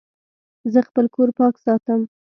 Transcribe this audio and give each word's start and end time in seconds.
زه 0.73 0.79
خپل 0.87 1.05
کور 1.15 1.29
پاک 1.37 1.55
ساتم. 1.63 2.01